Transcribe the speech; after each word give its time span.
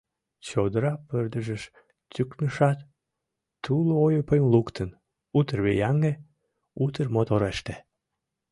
Чодыра 0.47 0.93
пырдыжыш 1.07 1.63
тӱкнышат, 2.13 2.79
тулойыпым 3.63 4.43
луктын, 4.53 4.89
утыр 5.37 5.59
вияҥе, 5.65 6.13
утыр 6.83 7.07
мотореште. 7.15 7.75